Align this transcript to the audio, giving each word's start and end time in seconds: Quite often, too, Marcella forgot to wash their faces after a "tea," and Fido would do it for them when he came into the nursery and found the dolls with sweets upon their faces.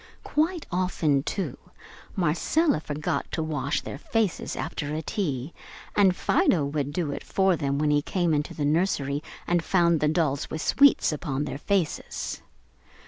Quite 0.23 0.65
often, 0.71 1.21
too, 1.21 1.59
Marcella 2.15 2.79
forgot 2.79 3.31
to 3.33 3.43
wash 3.43 3.81
their 3.81 3.99
faces 3.99 4.55
after 4.55 4.95
a 4.95 5.03
"tea," 5.03 5.53
and 5.95 6.15
Fido 6.15 6.65
would 6.65 6.91
do 6.91 7.11
it 7.11 7.23
for 7.23 7.55
them 7.55 7.77
when 7.77 7.91
he 7.91 8.01
came 8.01 8.33
into 8.33 8.55
the 8.55 8.65
nursery 8.65 9.21
and 9.45 9.63
found 9.63 9.99
the 9.99 10.07
dolls 10.07 10.49
with 10.49 10.63
sweets 10.63 11.11
upon 11.11 11.45
their 11.45 11.59
faces. 11.59 12.41